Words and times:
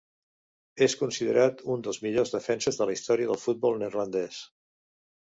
És 0.83 0.93
considerat 1.01 1.59
un 1.73 1.83
dels 1.87 1.99
millors 2.05 2.33
defenses 2.35 2.79
de 2.79 2.87
la 2.91 2.95
història 2.99 3.27
del 3.33 3.39
futbol 3.43 3.77
neerlandès. 3.83 4.41